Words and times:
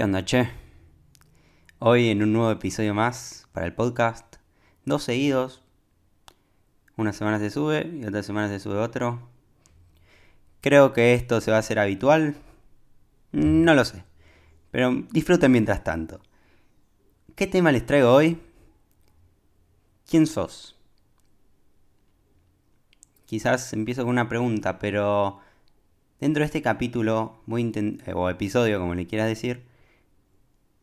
¿Qué 0.00 0.04
onda, 0.04 0.24
che? 0.24 0.48
Hoy 1.78 2.08
en 2.08 2.22
un 2.22 2.32
nuevo 2.32 2.50
episodio 2.50 2.94
más 2.94 3.46
para 3.52 3.66
el 3.66 3.74
podcast. 3.74 4.36
Dos 4.86 5.02
seguidos. 5.02 5.62
Una 6.96 7.12
semana 7.12 7.38
se 7.38 7.50
sube 7.50 7.86
y 7.86 8.06
otra 8.06 8.22
semana 8.22 8.48
se 8.48 8.60
sube 8.60 8.78
otro. 8.78 9.28
Creo 10.62 10.94
que 10.94 11.12
esto 11.12 11.42
se 11.42 11.50
va 11.50 11.58
a 11.58 11.60
hacer 11.60 11.78
habitual. 11.78 12.34
No 13.32 13.74
lo 13.74 13.84
sé. 13.84 14.02
Pero 14.70 15.04
disfruten 15.10 15.52
mientras 15.52 15.84
tanto. 15.84 16.22
¿Qué 17.34 17.46
tema 17.46 17.70
les 17.70 17.84
traigo 17.84 18.10
hoy? 18.10 18.40
¿Quién 20.08 20.26
sos? 20.26 20.78
Quizás 23.26 23.74
empiezo 23.74 24.04
con 24.04 24.12
una 24.12 24.30
pregunta, 24.30 24.78
pero 24.78 25.40
dentro 26.20 26.40
de 26.40 26.46
este 26.46 26.62
capítulo, 26.62 27.42
voy 27.44 27.70
o 28.14 28.30
episodio, 28.30 28.78
como 28.80 28.94
le 28.94 29.06
quieras 29.06 29.28
decir, 29.28 29.68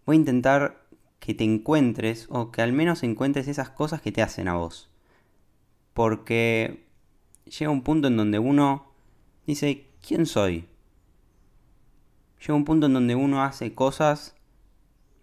voy 0.08 0.16
a 0.16 0.20
intentar 0.20 0.88
que 1.20 1.34
te 1.34 1.44
encuentres 1.44 2.28
o 2.30 2.50
que 2.50 2.62
al 2.62 2.72
menos 2.72 3.04
encuentres 3.04 3.50
esas 3.50 3.70
cosas 3.70 4.02
que 4.02 4.14
te 4.14 4.22
hacen 4.22 4.48
a 4.48 4.56
vos. 4.56 4.90
Porque 5.94 6.88
llega 7.44 7.70
un 7.70 7.84
punto 7.84 8.08
en 8.08 8.16
donde 8.16 8.40
uno 8.40 8.94
dice, 9.46 9.86
¿quién 10.02 10.26
soy? 10.26 10.66
Llega 12.40 12.54
un 12.54 12.64
punto 12.64 12.86
en 12.86 12.94
donde 12.94 13.16
uno 13.16 13.44
hace 13.44 13.76
cosas 13.76 14.34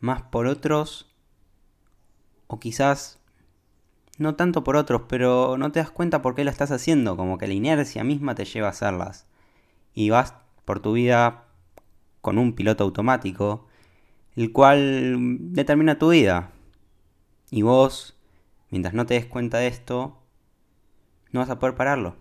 más 0.01 0.21
por 0.21 0.47
otros 0.47 1.11
o 2.47 2.61
quizás 2.61 3.19
no 4.19 4.35
tanto 4.35 4.65
por 4.65 4.77
otros, 4.77 5.05
pero 5.09 5.57
no 5.57 5.73
te 5.73 5.81
das 5.81 5.91
cuenta 5.91 6.21
por 6.21 6.35
qué 6.35 6.45
lo 6.45 6.51
estás 6.51 6.71
haciendo, 6.71 7.17
como 7.17 7.39
que 7.39 7.49
la 7.49 7.55
inercia 7.55 8.05
misma 8.05 8.35
te 8.35 8.45
lleva 8.45 8.67
a 8.67 8.73
hacerlas. 8.73 9.27
Y 9.95 10.11
vas 10.11 10.35
por 10.67 10.81
tu 10.81 10.93
vida 10.93 11.45
con 12.21 12.37
un 12.37 12.53
piloto 12.53 12.85
automático 12.85 13.67
el 14.37 14.53
cual 14.53 15.37
determina 15.53 15.99
tu 15.99 16.11
vida. 16.11 16.51
Y 17.51 17.63
vos, 17.63 18.17
mientras 18.71 18.95
no 18.95 19.07
te 19.07 19.15
des 19.15 19.27
cuenta 19.27 19.59
de 19.59 19.69
esto, 19.69 20.21
no 21.31 21.41
vas 21.41 21.51
a 21.51 21.59
poder 21.59 21.75
pararlo. 21.75 22.17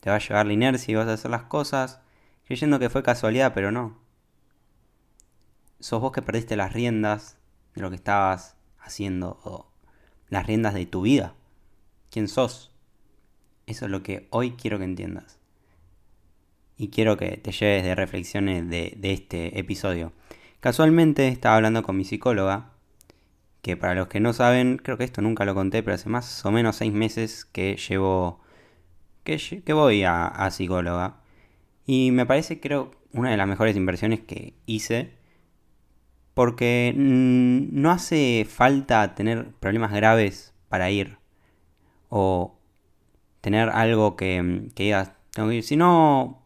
Te 0.00 0.10
va 0.10 0.16
a 0.16 0.20
llevar 0.20 0.46
la 0.46 0.52
inercia 0.52 0.92
y 0.92 0.94
vas 0.94 1.08
a 1.08 1.14
hacer 1.14 1.30
las 1.30 1.44
cosas 1.44 2.00
creyendo 2.44 2.78
que 2.78 2.90
fue 2.90 3.02
casualidad, 3.02 3.52
pero 3.54 3.72
no. 3.72 3.98
Sos 5.80 6.00
vos 6.00 6.12
que 6.12 6.22
perdiste 6.22 6.56
las 6.56 6.72
riendas 6.72 7.38
de 7.74 7.82
lo 7.82 7.90
que 7.90 7.96
estabas 7.96 8.56
haciendo 8.78 9.70
las 10.28 10.46
riendas 10.46 10.74
de 10.74 10.86
tu 10.86 11.02
vida. 11.02 11.34
¿Quién 12.10 12.28
sos? 12.28 12.72
Eso 13.66 13.84
es 13.84 13.90
lo 13.90 14.02
que 14.02 14.28
hoy 14.30 14.52
quiero 14.52 14.78
que 14.78 14.84
entiendas. 14.84 15.38
Y 16.76 16.88
quiero 16.88 17.16
que 17.16 17.36
te 17.36 17.52
lleves 17.52 17.84
de 17.84 17.94
reflexiones 17.94 18.68
de 18.68 18.98
este 19.02 19.58
episodio. 19.58 20.12
Casualmente 20.60 21.28
estaba 21.28 21.56
hablando 21.56 21.82
con 21.82 21.96
mi 21.96 22.04
psicóloga, 22.04 22.70
que 23.62 23.76
para 23.76 23.94
los 23.94 24.08
que 24.08 24.20
no 24.20 24.32
saben, 24.32 24.78
creo 24.78 24.96
que 24.96 25.04
esto 25.04 25.22
nunca 25.22 25.44
lo 25.44 25.54
conté, 25.54 25.82
pero 25.82 25.94
hace 25.94 26.08
más 26.08 26.44
o 26.44 26.50
menos 26.50 26.76
seis 26.76 26.92
meses 26.92 27.44
que 27.44 27.76
llevo, 27.76 28.40
que, 29.24 29.72
voy 29.72 30.04
a, 30.04 30.26
a 30.26 30.50
psicóloga. 30.50 31.20
Y 31.86 32.10
me 32.12 32.26
parece, 32.26 32.60
creo, 32.60 32.92
una 33.12 33.30
de 33.30 33.36
las 33.36 33.48
mejores 33.48 33.76
inversiones 33.76 34.20
que 34.20 34.54
hice, 34.66 35.14
porque 36.34 36.94
no 36.96 37.90
hace 37.90 38.46
falta 38.48 39.14
tener 39.14 39.52
problemas 39.54 39.92
graves 39.92 40.54
para 40.68 40.90
ir, 40.90 41.18
o 42.08 42.58
tener 43.40 43.68
algo 43.70 44.16
que, 44.16 44.70
que 44.74 44.84
digas, 44.84 45.12
tengo 45.32 45.48
que 45.50 45.56
ir, 45.56 45.64
sino 45.64 46.42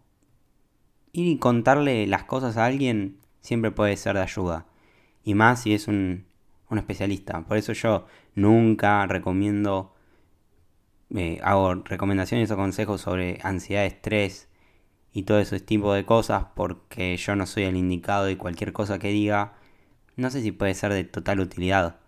ir 1.13 1.27
y 1.27 1.39
contarle 1.39 2.07
las 2.07 2.25
cosas 2.25 2.57
a 2.57 2.67
alguien 2.67 3.20
siempre 3.41 3.71
puede 3.71 3.97
ser 3.97 4.17
de 4.17 4.23
ayuda. 4.23 4.67
Y 5.25 5.35
más 5.35 5.63
si 5.63 5.75
es 5.75 5.89
un, 5.89 6.27
especialista. 6.71 7.43
Por 7.43 7.57
eso 7.57 7.73
yo 7.73 8.07
nunca 8.35 9.07
recomiendo, 9.07 9.95
eh, 11.15 11.41
hago 11.43 11.75
recomendaciones 11.75 12.51
o 12.51 12.57
consejos 12.57 13.01
sobre 13.01 13.39
ansiedad, 13.43 13.85
estrés 13.85 14.49
y 15.13 15.25
todo 15.25 15.41
ese 15.41 15.61
tipo 15.61 15.93
de 15.93 16.05
cosas 16.05 16.47
porque 16.55 17.17
yo 17.17 17.35
no 17.35 17.47
soy 17.47 17.65
el 17.65 17.77
indicado 17.77 18.31
y 18.31 18.37
cualquier 18.37 18.73
cosa 18.73 19.01
que 19.01 19.09
diga 19.09 19.55
no 20.21 20.31
sé 20.31 20.43
si 20.43 20.53
puede 20.53 20.75
ser 20.75 20.93
de 20.93 21.05
total 21.05 21.41
utilidad. 21.41 21.99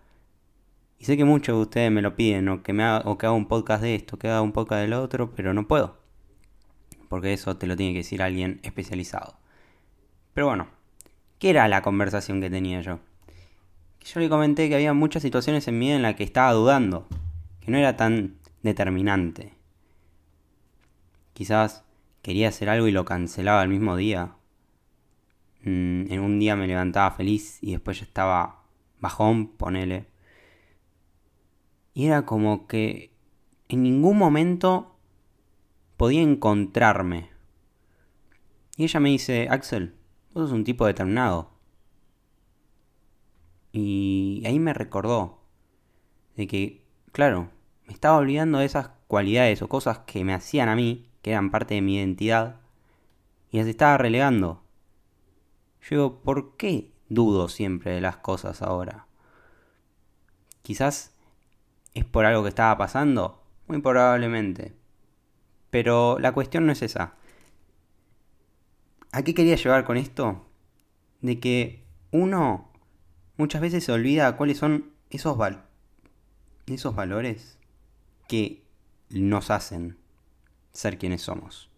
Y 0.99 1.05
sé 1.05 1.17
que 1.17 1.25
muchos 1.25 1.57
de 1.57 1.61
ustedes 1.63 1.91
me 1.91 2.01
lo 2.01 2.15
piden 2.15 2.47
o 2.47 2.63
que, 2.63 2.71
me 2.71 2.83
haga, 2.83 3.09
o 3.09 3.17
que 3.17 3.25
haga 3.25 3.35
un 3.35 3.47
podcast 3.47 3.83
de 3.83 3.95
esto, 3.95 4.17
que 4.17 4.27
haga 4.27 4.41
un 4.41 4.53
podcast 4.53 4.81
del 4.81 4.93
otro, 4.93 5.33
pero 5.35 5.53
no 5.53 5.67
puedo. 5.67 5.97
Porque 7.09 7.33
eso 7.33 7.57
te 7.57 7.67
lo 7.67 7.75
tiene 7.75 7.93
que 7.93 7.99
decir 7.99 8.21
alguien 8.21 8.59
especializado. 8.63 9.37
Pero 10.33 10.47
bueno, 10.47 10.67
¿Qué 11.43 11.49
era 11.49 11.67
la 11.67 11.81
conversación 11.81 12.39
que 12.39 12.49
tenía 12.49 12.79
yo? 12.79 13.01
Yo 13.99 14.21
le 14.21 14.29
comenté 14.29 14.69
que 14.69 14.75
había 14.75 14.93
muchas 14.93 15.21
situaciones 15.21 15.67
en 15.67 15.77
mi 15.77 15.87
vida 15.87 15.97
en 15.97 16.01
las 16.01 16.15
que 16.15 16.23
estaba 16.23 16.53
dudando, 16.53 17.05
que 17.59 17.69
no 17.69 17.77
era 17.77 17.97
tan 17.97 18.37
determinante. 18.61 19.51
Quizás 21.33 21.83
quería 22.21 22.47
hacer 22.47 22.69
algo 22.69 22.87
y 22.87 22.93
lo 22.93 23.03
cancelaba 23.03 23.61
el 23.61 23.67
mismo 23.67 23.97
día. 23.97 24.37
Mm, 25.63 26.13
en 26.13 26.19
un 26.21 26.39
día 26.39 26.55
me 26.55 26.65
levantaba 26.65 27.11
feliz 27.11 27.57
y 27.59 27.73
después 27.73 27.99
ya 27.99 28.05
estaba 28.05 28.63
bajón, 29.01 29.49
ponele. 29.49 30.05
Y 31.93 32.05
era 32.05 32.25
como 32.25 32.67
que 32.67 33.11
en 33.67 33.83
ningún 33.83 34.17
momento 34.17 34.95
podía 35.97 36.21
encontrarme. 36.21 37.31
Y 38.77 38.85
ella 38.85 39.01
me 39.01 39.09
dice, 39.09 39.49
Axel, 39.51 39.95
Vos 40.33 40.49
sos 40.49 40.51
un 40.51 40.63
tipo 40.63 40.85
determinado. 40.85 41.51
Y 43.71 44.43
ahí 44.45 44.59
me 44.59 44.73
recordó 44.73 45.39
de 46.35 46.47
que, 46.47 46.85
claro, 47.11 47.49
me 47.85 47.93
estaba 47.93 48.17
olvidando 48.17 48.59
de 48.59 48.65
esas 48.65 48.89
cualidades 49.07 49.61
o 49.61 49.69
cosas 49.69 49.99
que 49.99 50.23
me 50.23 50.33
hacían 50.33 50.69
a 50.69 50.75
mí, 50.75 51.07
que 51.21 51.31
eran 51.31 51.51
parte 51.51 51.75
de 51.75 51.81
mi 51.81 51.97
identidad, 51.97 52.61
y 53.51 53.57
las 53.59 53.67
estaba 53.67 53.97
relegando. 53.97 54.63
Yo 55.81 55.89
digo, 55.89 56.21
¿por 56.21 56.57
qué 56.57 56.91
dudo 57.09 57.47
siempre 57.47 57.91
de 57.91 58.01
las 58.01 58.17
cosas 58.17 58.61
ahora? 58.61 59.05
Quizás 60.63 61.13
es 61.93 62.05
por 62.05 62.25
algo 62.25 62.41
que 62.41 62.49
estaba 62.49 62.75
pasando, 62.77 63.43
muy 63.67 63.81
probablemente. 63.81 64.73
Pero 65.69 66.17
la 66.19 66.31
cuestión 66.31 66.65
no 66.65 66.71
es 66.71 66.81
esa. 66.81 67.15
¿A 69.13 69.21
qué 69.21 69.35
quería 69.35 69.55
llevar 69.55 69.85
con 69.85 69.95
esto? 69.95 70.43
De 71.21 71.39
que 71.39 71.85
uno 72.09 72.71
muchas 73.37 73.61
veces 73.61 73.83
se 73.83 73.91
olvida 73.91 74.35
cuáles 74.35 74.57
son 74.57 74.91
esos, 75.11 75.37
esos 76.65 76.95
valores 76.95 77.59
que 78.27 78.63
nos 79.11 79.51
hacen 79.51 79.99
ser 80.71 80.97
quienes 80.97 81.21
somos. 81.21 81.69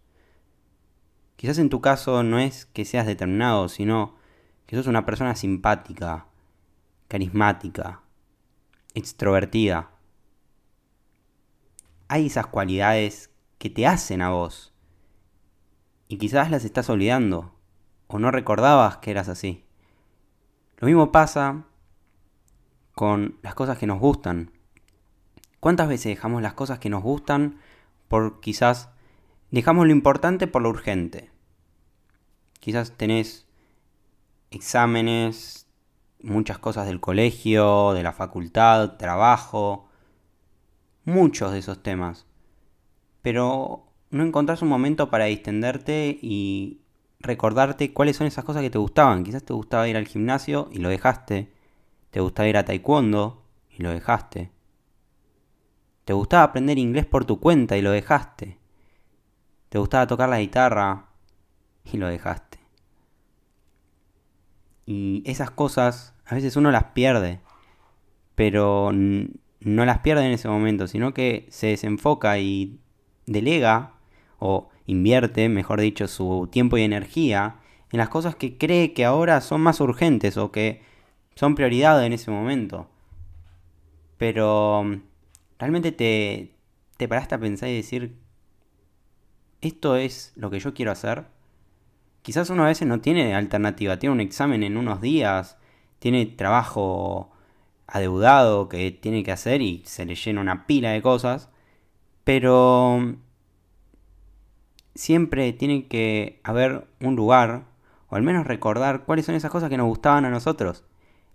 Quizás 1.36 1.58
en 1.58 1.70
tu 1.70 1.82
caso 1.82 2.24
no 2.24 2.40
es 2.40 2.68
que 2.68 2.86
seas 2.86 3.06
determinado, 3.06 3.68
sino 3.68 4.16
que 4.66 4.78
sos 4.78 4.88
una 4.88 5.06
persona 5.06 5.36
simpática, 5.36 6.28
carismática, 7.10 8.02
extrovertida. 8.94 9.92
Hay 12.08 12.28
esas 12.28 12.48
cualidades 12.48 13.30
que 13.58 13.70
te 13.70 13.86
hacen 13.86 14.22
a 14.22 14.30
vos 14.30 14.72
y 16.08 16.18
quizás 16.18 16.52
las 16.52 16.66
estás 16.66 16.90
olvidando 16.90 17.54
o 18.08 18.20
no 18.20 18.32
recordabas 18.32 18.98
que 18.98 19.12
eras 19.12 19.30
así. 19.30 19.64
Lo 20.78 20.88
mismo 20.88 21.12
pasa 21.12 21.66
con 22.94 23.38
las 23.42 23.56
cosas 23.56 23.78
que 23.78 23.88
nos 23.88 24.00
gustan. 24.00 24.52
¿Cuántas 25.60 25.88
veces 25.88 26.06
dejamos 26.06 26.42
las 26.42 26.54
cosas 26.54 26.80
que 26.80 26.90
nos 26.90 27.02
gustan 27.02 27.60
por 28.08 28.40
quizás 28.40 28.90
dejamos 29.52 29.86
lo 29.86 29.92
importante 29.92 30.48
por 30.48 30.62
lo 30.62 30.70
urgente? 30.70 31.32
Quizás 32.60 32.92
tenés 32.92 33.48
exámenes, 34.52 35.68
muchas 36.22 36.58
cosas 36.58 36.88
del 36.88 37.00
colegio, 37.00 37.94
de 37.94 38.04
la 38.04 38.14
facultad, 38.14 38.98
trabajo, 38.98 39.88
muchos 41.04 41.52
de 41.52 41.60
esos 41.60 41.82
temas. 41.84 42.26
Pero 43.22 43.85
no 44.12 44.24
encontrás 44.24 44.62
un 44.62 44.70
momento 44.70 45.10
para 45.10 45.26
distenderte 45.26 46.18
y 46.22 46.82
recordarte 47.20 47.94
cuáles 47.94 48.16
son 48.16 48.28
esas 48.28 48.44
cosas 48.44 48.62
que 48.62 48.70
te 48.70 48.78
gustaban. 48.78 49.24
Quizás 49.24 49.44
te 49.44 49.54
gustaba 49.54 49.88
ir 49.88 49.98
al 49.98 50.08
gimnasio 50.08 50.70
y 50.72 50.80
lo 50.80 50.90
dejaste. 50.90 51.52
Te 52.12 52.20
gustaba 52.20 52.48
ir 52.48 52.58
a 52.58 52.66
taekwondo 52.66 53.44
y 53.70 53.84
lo 53.84 53.90
dejaste. 53.92 54.52
Te 56.06 56.14
gustaba 56.14 56.44
aprender 56.44 56.78
inglés 56.78 57.06
por 57.06 57.26
tu 57.26 57.40
cuenta 57.40 57.78
y 57.78 57.82
lo 57.82 57.92
dejaste. 57.92 58.60
Te 59.70 59.80
gustaba 59.80 60.08
tocar 60.08 60.30
la 60.30 60.40
guitarra 60.40 61.08
y 61.84 61.98
lo 61.98 62.08
dejaste. 62.08 62.60
Y 64.86 65.24
esas 65.26 65.50
cosas 65.50 66.14
a 66.26 66.36
veces 66.36 66.56
uno 66.56 66.72
las 66.72 66.86
pierde, 66.86 67.42
pero 68.36 68.92
no 68.94 69.86
las 69.86 70.00
pierde 70.00 70.26
en 70.26 70.32
ese 70.32 70.48
momento, 70.48 70.88
sino 70.88 71.14
que 71.14 71.48
se 71.50 71.68
desenfoca 71.68 72.38
y 72.38 72.80
delega 73.26 73.95
o 74.40 74.70
invierte, 74.86 75.50
mejor 75.50 75.82
dicho, 75.82 76.08
su 76.08 76.48
tiempo 76.52 76.78
y 76.78 76.84
energía 76.84 77.58
en 77.92 78.00
las 78.00 78.10
cosas 78.10 78.36
que 78.36 78.58
cree 78.58 78.94
que 78.94 79.06
ahora 79.06 79.42
son 79.42 79.62
más 79.62 79.80
urgentes 79.80 80.38
o 80.38 80.52
que 80.52 80.82
son 81.36 81.56
prioridad 81.56 82.04
en 82.06 82.14
ese 82.14 82.32
momento. 82.32 82.90
Pero 84.18 84.84
mm, 84.84 85.02
realmente 85.60 85.92
te, 85.92 86.56
te 86.98 87.08
paraste 87.08 87.36
a 87.36 87.40
pensar 87.40 87.70
y 87.70 87.76
decir, 87.76 88.18
¿esto 89.62 89.96
es 89.96 90.34
lo 90.36 90.50
que 90.50 90.60
yo 90.60 90.74
quiero 90.74 90.92
hacer? 90.92 91.26
Quizás 92.22 92.50
uno 92.50 92.64
a 92.64 92.68
veces 92.68 92.88
no 92.88 93.02
tiene 93.02 93.36
alternativa, 93.36 94.00
tiene 94.00 94.14
un 94.14 94.22
examen 94.22 94.64
en 94.64 94.78
unos 94.78 95.02
días, 95.02 95.58
tiene 96.00 96.26
trabajo 96.26 97.32
adeudado 97.88 98.68
que 98.68 98.92
tiene 98.92 99.24
que 99.24 99.32
hacer 99.32 99.62
y 99.62 99.84
se 99.86 100.06
le 100.06 100.16
llena 100.16 100.42
una 100.42 100.66
pila 100.66 100.92
de 100.92 101.02
cosas, 101.02 101.50
pero 102.24 102.98
mm, 103.00 103.16
siempre 104.96 105.52
tiene 105.54 105.88
que 105.88 106.40
haber 106.44 106.88
un 107.02 107.16
lugar, 107.16 107.66
o 108.10 108.16
al 108.16 108.24
menos 108.24 108.48
recordar 108.48 109.04
cuáles 109.04 109.26
son 109.26 109.36
esas 109.36 109.52
cosas 109.52 109.70
que 109.70 109.78
nos 109.78 109.88
gustaban 109.88 110.26
a 110.26 110.30
nosotros, 110.30 110.86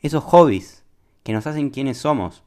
esos 0.01 0.25
hobbies 0.25 0.83
que 1.23 1.33
nos 1.33 1.47
hacen 1.47 1.71
quienes 1.71 1.99
somos. 1.99 2.43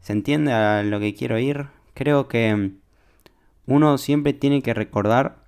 ¿Se 0.00 0.12
entiende 0.12 0.52
a 0.52 0.82
lo 0.82 1.00
que 1.00 1.14
quiero 1.14 1.38
ir? 1.38 1.68
Creo 1.94 2.28
que 2.28 2.54
mm, 2.54 2.78
uno 3.66 3.98
siempre 3.98 4.32
tiene 4.32 4.62
que 4.62 4.74
recordar 4.74 5.44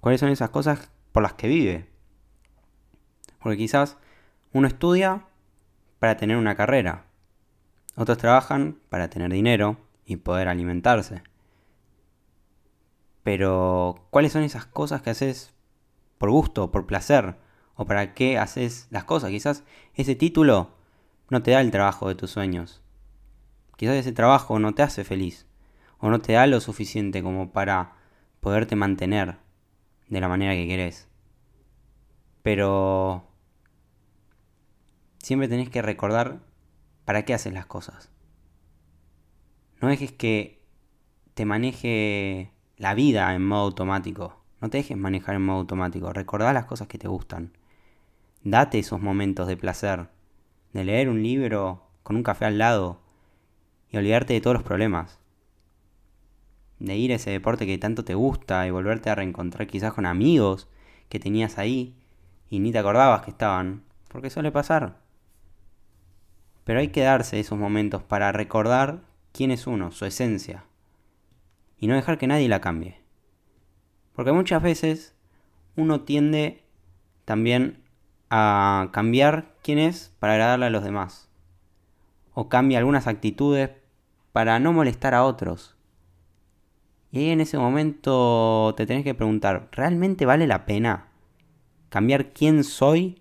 cuáles 0.00 0.20
son 0.20 0.30
esas 0.30 0.50
cosas 0.50 0.90
por 1.12 1.22
las 1.22 1.34
que 1.34 1.48
vive. 1.48 1.86
Porque 3.40 3.58
quizás 3.58 3.96
uno 4.52 4.66
estudia 4.66 5.24
para 5.98 6.16
tener 6.16 6.36
una 6.36 6.56
carrera. 6.56 7.04
Otros 7.96 8.18
trabajan 8.18 8.78
para 8.88 9.10
tener 9.10 9.30
dinero 9.30 9.76
y 10.06 10.16
poder 10.16 10.48
alimentarse. 10.48 11.22
Pero, 13.24 14.06
¿cuáles 14.10 14.32
son 14.32 14.42
esas 14.42 14.66
cosas 14.66 15.02
que 15.02 15.10
haces 15.10 15.54
por 16.18 16.30
gusto, 16.30 16.70
por 16.70 16.86
placer? 16.86 17.36
¿O 17.74 17.86
para 17.86 18.14
qué 18.14 18.38
haces 18.38 18.86
las 18.90 19.04
cosas? 19.04 19.30
Quizás 19.30 19.64
ese 19.94 20.14
título 20.14 20.70
no 21.30 21.42
te 21.42 21.50
da 21.50 21.60
el 21.60 21.70
trabajo 21.70 22.06
de 22.06 22.14
tus 22.14 22.30
sueños. 22.30 22.82
Quizás 23.76 23.96
ese 23.96 24.12
trabajo 24.12 24.58
no 24.58 24.74
te 24.74 24.82
hace 24.82 25.04
feliz. 25.04 25.46
O 25.98 26.10
no 26.10 26.20
te 26.20 26.34
da 26.34 26.46
lo 26.46 26.60
suficiente 26.60 27.22
como 27.22 27.50
para 27.50 27.96
poderte 28.40 28.76
mantener 28.76 29.38
de 30.08 30.20
la 30.20 30.28
manera 30.28 30.52
que 30.52 30.68
querés. 30.68 31.08
Pero 32.42 33.26
siempre 35.18 35.48
tenés 35.48 35.70
que 35.70 35.80
recordar 35.80 36.40
para 37.06 37.24
qué 37.24 37.32
haces 37.32 37.54
las 37.54 37.64
cosas. 37.64 38.10
No 39.80 39.88
dejes 39.88 40.12
que 40.12 40.62
te 41.32 41.46
maneje 41.46 42.53
la 42.76 42.94
vida 42.94 43.34
en 43.34 43.46
modo 43.46 43.62
automático. 43.62 44.40
No 44.60 44.70
te 44.70 44.78
dejes 44.78 44.96
manejar 44.96 45.36
en 45.36 45.44
modo 45.44 45.58
automático. 45.58 46.12
Recordá 46.12 46.52
las 46.52 46.64
cosas 46.64 46.88
que 46.88 46.98
te 46.98 47.08
gustan. 47.08 47.52
Date 48.42 48.78
esos 48.78 49.00
momentos 49.00 49.46
de 49.46 49.56
placer. 49.56 50.08
De 50.72 50.84
leer 50.84 51.08
un 51.08 51.22
libro 51.22 51.82
con 52.02 52.16
un 52.16 52.22
café 52.22 52.46
al 52.46 52.58
lado 52.58 53.00
y 53.90 53.96
olvidarte 53.96 54.34
de 54.34 54.40
todos 54.40 54.54
los 54.54 54.62
problemas. 54.62 55.18
De 56.78 56.96
ir 56.96 57.12
a 57.12 57.16
ese 57.16 57.30
deporte 57.30 57.66
que 57.66 57.78
tanto 57.78 58.04
te 58.04 58.14
gusta 58.14 58.66
y 58.66 58.70
volverte 58.70 59.08
a 59.08 59.14
reencontrar 59.14 59.66
quizás 59.66 59.92
con 59.92 60.06
amigos 60.06 60.68
que 61.08 61.20
tenías 61.20 61.58
ahí 61.58 61.94
y 62.50 62.58
ni 62.58 62.72
te 62.72 62.78
acordabas 62.78 63.22
que 63.22 63.30
estaban. 63.30 63.84
Porque 64.08 64.30
suele 64.30 64.50
pasar. 64.50 65.00
Pero 66.64 66.80
hay 66.80 66.88
que 66.88 67.02
darse 67.02 67.38
esos 67.38 67.58
momentos 67.58 68.02
para 68.02 68.32
recordar 68.32 69.00
quién 69.32 69.50
es 69.50 69.66
uno, 69.66 69.90
su 69.92 70.06
esencia. 70.06 70.64
Y 71.84 71.86
no 71.86 71.96
dejar 71.96 72.16
que 72.16 72.26
nadie 72.26 72.48
la 72.48 72.62
cambie. 72.62 72.96
Porque 74.14 74.32
muchas 74.32 74.62
veces 74.62 75.14
uno 75.76 76.00
tiende 76.00 76.64
también 77.26 77.84
a 78.30 78.88
cambiar 78.90 79.54
quién 79.62 79.78
es 79.78 80.10
para 80.18 80.32
agradarle 80.32 80.64
a 80.64 80.70
los 80.70 80.82
demás. 80.82 81.28
O 82.32 82.48
cambia 82.48 82.78
algunas 82.78 83.06
actitudes 83.06 83.68
para 84.32 84.58
no 84.60 84.72
molestar 84.72 85.12
a 85.12 85.24
otros. 85.24 85.76
Y 87.10 87.18
ahí 87.18 87.28
en 87.28 87.42
ese 87.42 87.58
momento 87.58 88.72
te 88.78 88.86
tenés 88.86 89.04
que 89.04 89.14
preguntar, 89.14 89.68
¿realmente 89.70 90.24
vale 90.24 90.46
la 90.46 90.64
pena 90.64 91.08
cambiar 91.90 92.32
quién 92.32 92.64
soy 92.64 93.20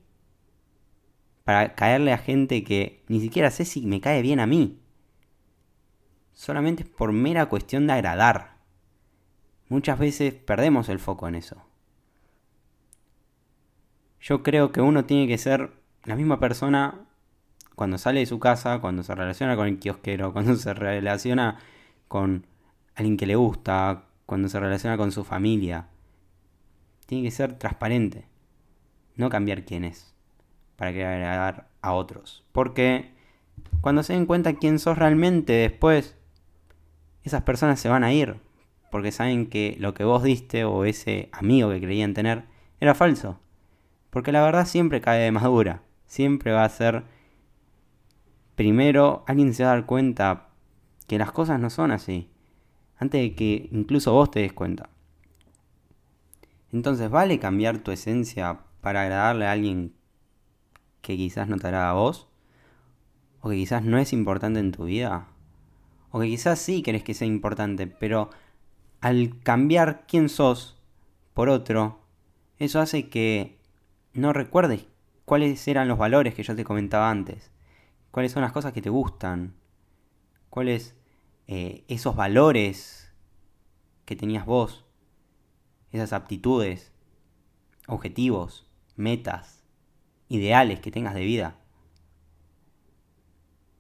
para 1.44 1.76
caerle 1.76 2.14
a 2.14 2.18
gente 2.18 2.64
que 2.64 3.04
ni 3.10 3.20
siquiera 3.20 3.52
sé 3.52 3.66
si 3.66 3.86
me 3.86 4.00
cae 4.00 4.22
bien 4.22 4.40
a 4.40 4.48
mí. 4.48 4.80
Solamente 6.32 6.84
es 6.84 6.90
por 6.90 7.12
mera 7.12 7.48
cuestión 7.48 7.88
de 7.88 7.94
agradar. 7.94 8.53
Muchas 9.74 9.98
veces 9.98 10.36
perdemos 10.36 10.88
el 10.88 11.00
foco 11.00 11.28
en 11.28 11.34
eso. 11.34 11.64
Yo 14.22 14.44
creo 14.44 14.72
que 14.72 14.82
uno 14.82 15.06
tiene 15.06 15.28
que 15.28 15.40
ser 15.40 15.72
la 16.04 16.16
misma 16.16 16.40
persona 16.40 17.08
cuando 17.74 17.98
sale 17.98 18.20
de 18.20 18.28
su 18.28 18.38
casa, 18.38 18.78
cuando 18.82 19.02
se 19.02 19.16
relaciona 19.16 19.56
con 19.56 19.68
el 19.68 19.80
kiosquero, 19.80 20.32
cuando 20.34 20.58
se 20.58 20.76
relaciona 20.76 21.58
con 22.08 22.46
alguien 22.94 23.18
que 23.18 23.26
le 23.26 23.36
gusta, 23.36 24.04
cuando 24.28 24.48
se 24.48 24.60
relaciona 24.60 24.96
con 24.96 25.12
su 25.12 25.24
familia. 25.24 25.88
Tiene 27.08 27.24
que 27.24 27.32
ser 27.32 27.58
transparente, 27.58 28.28
no 29.16 29.32
cambiar 29.32 29.66
quién 29.66 29.86
es 29.86 30.14
para 30.76 30.92
querer 30.92 31.08
agradar 31.16 31.68
a 31.82 31.94
otros. 31.94 32.46
Porque 32.52 33.12
cuando 33.82 34.04
se 34.04 34.14
den 34.14 34.28
cuenta 34.28 34.54
quién 34.54 34.78
sos 34.78 35.00
realmente 35.00 35.54
después, 35.54 36.16
esas 37.24 37.42
personas 37.42 37.80
se 37.80 37.90
van 37.90 38.04
a 38.04 38.14
ir. 38.14 38.40
Porque 38.94 39.12
saben 39.12 39.48
que 39.48 39.76
lo 39.80 39.96
que 39.96 40.04
vos 40.04 40.22
diste 40.22 40.66
o 40.66 40.86
ese 40.86 41.28
amigo 41.32 41.72
que 41.72 41.82
creían 41.82 42.14
tener 42.14 42.44
era 42.80 42.94
falso. 42.94 43.40
Porque 44.12 44.32
la 44.32 44.44
verdad 44.44 44.68
siempre 44.68 45.02
cae 45.02 45.20
de 45.24 45.32
madura. 45.32 45.82
Siempre 46.06 46.52
va 46.52 46.64
a 46.64 46.70
ser... 46.70 47.04
Primero 48.54 49.24
alguien 49.26 49.56
se 49.56 49.64
va 49.64 49.72
a 49.72 49.74
dar 49.78 49.88
cuenta 49.88 50.50
que 51.08 51.18
las 51.18 51.32
cosas 51.32 51.60
no 51.60 51.72
son 51.72 51.90
así. 51.90 52.30
Antes 52.98 53.20
de 53.20 53.34
que 53.34 53.68
incluso 53.72 54.14
vos 54.14 54.30
te 54.30 54.42
des 54.42 54.54
cuenta. 54.54 54.92
Entonces, 56.72 57.10
¿vale 57.10 57.40
cambiar 57.40 57.80
tu 57.80 57.90
esencia 57.90 58.60
para 58.80 59.02
agradarle 59.02 59.48
a 59.48 59.54
alguien 59.54 59.96
que 61.02 61.18
quizás 61.18 61.48
no 61.48 61.58
te 61.58 61.66
hará 61.66 61.90
a 61.90 61.94
vos, 61.94 62.28
o 63.42 63.50
que 63.50 63.56
quizás 63.56 63.84
no 63.84 63.98
es 63.98 64.14
importante 64.14 64.60
en 64.60 64.72
tu 64.72 64.86
vida, 64.86 65.30
o 66.12 66.20
que 66.20 66.28
quizás 66.28 66.60
sí 66.60 66.84
querés 66.84 67.04
que 67.04 67.16
sea 67.16 67.28
importante, 67.28 67.88
pero 67.88 68.30
al 69.04 69.38
cambiar 69.42 70.06
quién 70.08 70.30
sos 70.30 70.78
por 71.34 71.50
otro, 71.50 72.00
eso 72.58 72.80
hace 72.80 73.10
que 73.10 73.60
no 74.14 74.32
recuerdes 74.32 74.86
cuáles 75.26 75.68
eran 75.68 75.90
los 75.90 75.98
valores 75.98 76.34
que 76.34 76.44
yo 76.44 76.56
te 76.56 76.64
comentaba 76.64 77.10
antes, 77.10 77.52
cuáles 78.12 78.32
son 78.32 78.44
las 78.44 78.54
cosas 78.54 78.72
que 78.72 78.82
te 78.82 78.90
gustan, 78.90 79.56
cuáles 80.50 80.96
eh, 81.48 81.84
esos 81.90 82.16
valores 82.16 83.12
que 84.06 84.16
tenías 84.16 84.46
vos, 84.46 84.86
esas 85.92 86.14
aptitudes, 86.14 86.94
objetivos, 87.88 88.70
metas 88.96 89.66
ideales 90.30 90.80
que 90.80 90.92
tengas 90.92 91.14
de 91.14 91.26
vida. 91.26 91.58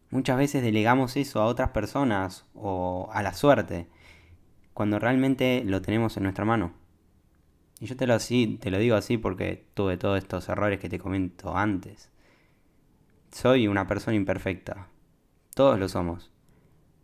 Muchas 0.10 0.36
veces 0.36 0.62
delegamos 0.62 1.16
eso 1.16 1.40
a 1.40 1.46
otras 1.46 1.70
personas 1.70 2.46
o 2.54 3.10
a 3.14 3.24
la 3.24 3.34
suerte, 3.34 3.88
cuando 4.74 5.00
realmente 5.00 5.64
lo 5.66 5.82
tenemos 5.82 6.18
en 6.18 6.24
nuestra 6.24 6.46
mano. 6.46 6.74
Y 7.80 7.86
yo 7.86 7.98
te 7.98 8.08
lo, 8.08 8.14
así, 8.14 8.58
te 8.62 8.72
lo 8.72 8.78
digo 8.78 8.96
así 8.96 9.18
porque 9.18 9.66
tuve 9.74 9.98
todos 9.98 10.18
estos 10.18 10.48
errores 10.50 10.80
que 10.80 10.90
te 10.90 11.00
comento 11.00 11.56
antes. 11.56 12.10
Soy 13.32 13.68
una 13.68 13.88
persona 13.88 14.16
imperfecta. 14.16 14.88
Todos 15.54 15.80
lo 15.80 15.90
somos. 15.90 16.32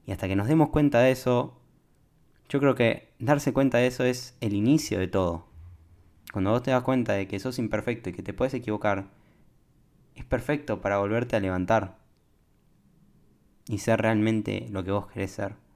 Y 0.05 0.11
hasta 0.11 0.27
que 0.27 0.35
nos 0.35 0.47
demos 0.47 0.69
cuenta 0.69 0.99
de 0.99 1.11
eso, 1.11 1.59
yo 2.47 2.59
creo 2.59 2.75
que 2.75 3.13
darse 3.19 3.53
cuenta 3.53 3.77
de 3.77 3.87
eso 3.87 4.03
es 4.03 4.37
el 4.41 4.53
inicio 4.53 4.99
de 4.99 5.07
todo. 5.07 5.47
Cuando 6.31 6.51
vos 6.51 6.63
te 6.63 6.71
das 6.71 6.83
cuenta 6.83 7.13
de 7.13 7.27
que 7.27 7.39
sos 7.39 7.59
imperfecto 7.59 8.09
y 8.09 8.13
que 8.13 8.23
te 8.23 8.33
puedes 8.33 8.53
equivocar, 8.53 9.07
es 10.15 10.25
perfecto 10.25 10.81
para 10.81 10.99
volverte 10.99 11.35
a 11.35 11.39
levantar 11.39 11.97
y 13.67 13.79
ser 13.79 14.01
realmente 14.01 14.67
lo 14.71 14.83
que 14.83 14.91
vos 14.91 15.07
querés 15.07 15.31
ser. 15.31 15.68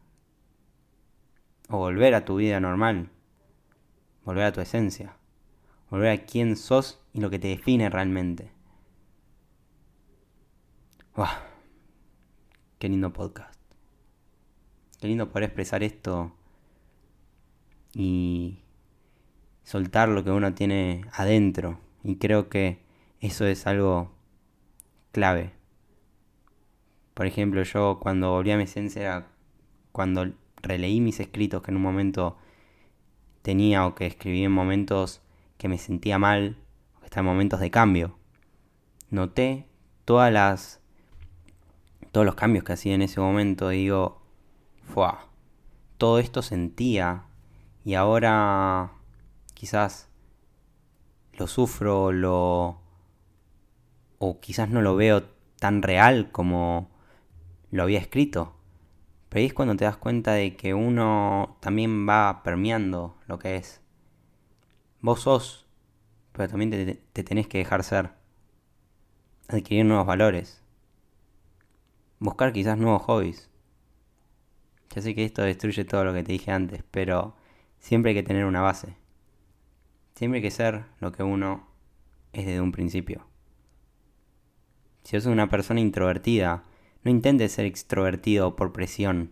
O 1.70 1.78
volver 1.78 2.14
a 2.14 2.26
tu 2.26 2.36
vida 2.36 2.60
normal, 2.60 3.10
volver 4.26 4.46
a 4.46 4.52
tu 4.52 4.62
esencia, 4.62 5.16
volver 5.90 6.12
a 6.12 6.26
quién 6.26 6.56
sos 6.56 7.02
y 7.14 7.22
lo 7.22 7.30
que 7.30 7.40
te 7.40 7.48
define 7.48 7.90
realmente. 7.90 8.52
Qué 12.80 12.90
lindo 12.90 13.14
podcast. 13.14 13.62
Qué 15.00 15.08
lindo 15.08 15.30
poder 15.30 15.46
expresar 15.46 15.84
esto 15.84 16.34
y 17.94 18.60
soltar 19.64 20.10
lo 20.10 20.24
que 20.24 20.32
uno 20.32 20.54
tiene 20.54 21.06
adentro. 21.14 21.80
Y 22.04 22.18
creo 22.18 22.50
que 22.50 22.84
eso 23.22 23.46
es 23.46 23.68
algo 23.68 24.12
clave. 25.14 25.54
Por 27.14 27.26
ejemplo, 27.26 27.64
yo 27.64 28.00
cuando 28.02 28.32
volví 28.32 28.52
a 28.52 28.58
mi 28.58 28.64
esencia 28.64 29.02
era 29.02 29.28
cuando 29.94 30.34
releí 30.64 31.02
mis 31.02 31.20
escritos 31.20 31.62
que 31.62 31.72
en 31.72 31.78
un 31.78 31.84
momento 31.84 32.38
tenía 33.44 33.86
o 33.86 33.94
que 33.94 34.08
escribí 34.08 34.44
en 34.44 34.52
momentos 34.52 35.22
que 35.58 35.68
me 35.68 35.78
sentía 35.78 36.18
mal, 36.18 36.58
que 37.00 37.06
estaba 37.06 37.22
en 37.22 37.34
momentos 37.34 37.60
de 37.60 37.70
cambio. 37.70 38.18
Noté 39.12 39.68
todas 40.06 40.34
las 40.34 40.80
todos 42.12 42.26
los 42.26 42.36
cambios 42.36 42.64
que 42.64 42.74
hacía 42.74 42.94
en 42.94 43.02
ese 43.02 43.20
momento 43.20 43.72
y 43.72 43.78
digo, 43.78 44.22
¡fua! 44.94 45.28
Todo 45.98 46.20
esto 46.20 46.42
sentía 46.42 47.26
y 47.84 47.96
ahora 47.96 48.92
quizás 49.54 50.10
lo 51.34 51.48
sufro, 51.48 52.12
lo 52.12 52.82
o 54.20 54.40
quizás 54.40 54.70
no 54.70 54.82
lo 54.82 54.96
veo 54.96 55.24
tan 55.60 55.82
real 55.82 56.32
como 56.32 56.90
lo 57.72 57.84
había 57.84 58.00
escrito. 58.00 58.56
Pero 59.34 59.48
es 59.48 59.54
cuando 59.56 59.76
te 59.76 59.86
das 59.86 59.98
cuenta 59.98 60.34
de 60.34 60.56
que 60.56 60.76
uno 60.76 61.58
también 61.60 62.08
va 62.08 62.44
permeando 62.44 63.18
lo 63.26 63.40
que 63.40 63.56
es. 63.56 63.82
Vos 65.02 65.22
sos, 65.22 65.66
pero 66.34 66.48
también 66.48 66.70
te, 66.70 67.02
te 67.12 67.24
tenés 67.24 67.48
que 67.48 67.58
dejar 67.58 67.84
ser. 67.84 68.12
Adquirir 69.48 69.86
nuevos 69.86 70.06
valores. 70.06 70.62
Buscar 72.20 72.54
quizás 72.54 72.78
nuevos 72.78 73.02
hobbies. 73.02 73.50
Ya 74.94 75.02
sé 75.02 75.16
que 75.16 75.26
esto 75.26 75.42
destruye 75.42 75.84
todo 75.84 76.04
lo 76.04 76.14
que 76.14 76.22
te 76.22 76.34
dije 76.34 76.52
antes, 76.52 76.84
pero 76.92 77.36
siempre 77.80 78.12
hay 78.12 78.16
que 78.16 78.22
tener 78.22 78.46
una 78.46 78.62
base. 78.62 78.96
Siempre 80.14 80.38
hay 80.38 80.44
que 80.44 80.52
ser 80.52 80.86
lo 81.00 81.12
que 81.12 81.24
uno 81.24 81.66
es 82.34 82.46
desde 82.46 82.62
un 82.62 82.72
principio. 82.72 83.26
Si 85.04 85.20
sos 85.20 85.26
una 85.26 85.50
persona 85.50 85.80
introvertida, 85.80 86.66
no 87.04 87.12
intentes 87.12 87.52
ser 87.52 87.66
extrovertido 87.66 88.56
por 88.56 88.74
presión. 88.74 89.32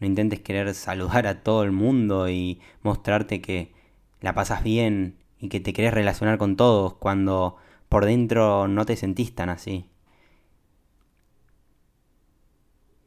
No 0.00 0.06
intentes 0.06 0.40
querer 0.40 0.74
saludar 0.74 1.26
a 1.26 1.42
todo 1.42 1.62
el 1.62 1.72
mundo 1.72 2.28
y 2.28 2.60
mostrarte 2.82 3.40
que 3.40 3.72
la 4.20 4.34
pasas 4.34 4.62
bien 4.62 5.16
y 5.38 5.48
que 5.48 5.60
te 5.60 5.72
querés 5.72 5.94
relacionar 5.94 6.38
con 6.38 6.56
todos 6.56 6.94
cuando 6.94 7.56
por 7.88 8.04
dentro 8.04 8.68
no 8.68 8.86
te 8.86 8.96
sentís 8.96 9.34
tan 9.34 9.50
así. 9.50 9.88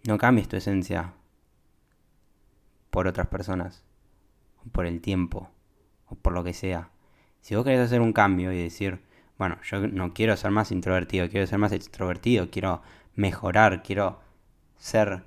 No 0.06 0.18
cambies 0.18 0.48
tu 0.48 0.56
esencia 0.56 1.14
por 2.90 3.08
otras 3.08 3.28
personas, 3.28 3.84
por 4.72 4.86
el 4.86 5.02
tiempo, 5.02 5.50
o 6.08 6.16
por 6.16 6.34
lo 6.34 6.44
que 6.44 6.54
sea. 6.54 6.90
Si 7.42 7.56
vos 7.56 7.64
querés 7.64 7.82
hacer 7.82 8.02
un 8.02 8.14
cambio 8.14 8.52
y 8.52 8.62
decir, 8.62 9.02
bueno, 9.38 9.58
yo 9.64 9.88
no 9.88 10.14
quiero 10.14 10.36
ser 10.38 10.52
más 10.52 10.72
introvertido, 10.72 11.30
quiero 11.30 11.46
ser 11.46 11.60
más 11.60 11.72
extrovertido, 11.72 12.50
quiero 12.50 12.82
mejorar, 13.18 13.84
quiero 13.84 14.22
ser 14.78 15.24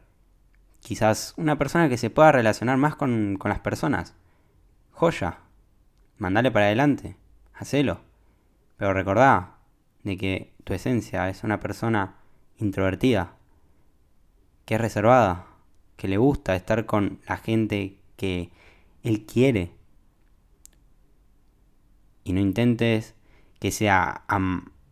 quizás 0.80 1.35
una 1.37 1.59
persona 1.59 1.90
que 1.90 1.99
se 1.99 2.09
pueda 2.09 2.32
relacionar 2.32 2.78
más 2.78 2.97
con, 2.97 3.37
con 3.37 3.50
las 3.50 3.61
personas. 3.61 4.14
Joya, 4.92 5.40
mandale 6.16 6.50
para 6.50 6.66
adelante, 6.66 7.16
hacelo. 7.52 8.00
Pero 8.78 8.94
recordá 8.94 9.59
de 10.04 10.16
que 10.16 10.54
tu 10.64 10.73
esencia 10.73 11.28
es 11.28 11.44
una 11.44 11.61
persona 11.61 12.14
introvertida, 12.59 13.35
que 14.64 14.76
es 14.76 14.80
reservada, 14.80 15.47
que 15.97 16.09
le 16.09 16.16
gusta 16.16 16.54
estar 16.56 16.87
con 16.87 17.20
la 17.26 17.37
gente 17.37 17.99
que 18.16 18.50
él 19.02 19.26
quiere. 19.26 19.75
Y 22.25 22.32
no 22.32 22.40
intentes 22.40 23.14
que 23.59 23.70
sea 23.70 24.23
a 24.28 24.38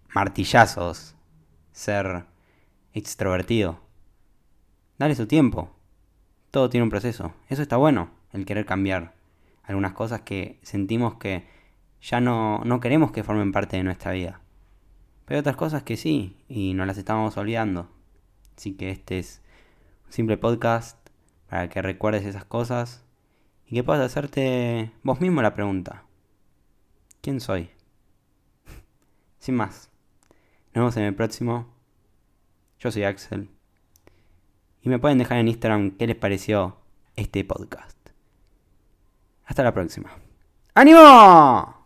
martillazos 0.08 1.14
ser 1.72 2.24
extrovertido. 2.98 3.80
Dale 4.98 5.14
su 5.14 5.26
tiempo. 5.26 5.70
Todo 6.50 6.68
tiene 6.68 6.84
un 6.84 6.90
proceso. 6.90 7.34
Eso 7.48 7.62
está 7.62 7.76
bueno, 7.76 8.10
el 8.32 8.44
querer 8.44 8.66
cambiar 8.66 9.14
algunas 9.64 9.92
cosas 9.92 10.22
que 10.22 10.58
sentimos 10.62 11.14
que 11.16 11.46
ya 12.00 12.20
no, 12.20 12.60
no 12.64 12.80
queremos 12.80 13.12
que 13.12 13.22
formen 13.22 13.52
parte 13.52 13.76
de 13.76 13.84
nuestra 13.84 14.12
vida. 14.12 14.40
Pero 15.24 15.36
hay 15.36 15.40
otras 15.40 15.56
cosas 15.56 15.82
que 15.82 15.96
sí, 15.96 16.36
y 16.48 16.72
nos 16.74 16.86
las 16.86 16.96
estamos 16.96 17.36
olvidando. 17.36 17.90
Así 18.56 18.72
que 18.74 18.90
este 18.90 19.18
es 19.18 19.42
un 20.06 20.12
simple 20.12 20.36
podcast 20.38 20.98
para 21.48 21.68
que 21.68 21.82
recuerdes 21.82 22.24
esas 22.24 22.44
cosas 22.44 23.04
y 23.66 23.74
que 23.74 23.84
puedas 23.84 24.04
hacerte 24.04 24.90
vos 25.02 25.20
mismo 25.20 25.42
la 25.42 25.54
pregunta. 25.54 26.04
¿Quién 27.20 27.40
soy? 27.40 27.70
Sin 29.38 29.54
más. 29.54 29.90
Nos 30.74 30.82
vemos 30.82 30.96
en 30.96 31.04
el 31.04 31.14
próximo. 31.14 31.77
Yo 32.78 32.90
soy 32.90 33.04
Axel. 33.04 33.50
Y 34.82 34.88
me 34.88 34.98
pueden 34.98 35.18
dejar 35.18 35.38
en 35.38 35.48
Instagram 35.48 35.92
qué 35.92 36.06
les 36.06 36.16
pareció 36.16 36.76
este 37.16 37.44
podcast. 37.44 37.96
Hasta 39.44 39.64
la 39.64 39.72
próxima. 39.72 40.10
¡Ánimo! 40.74 41.77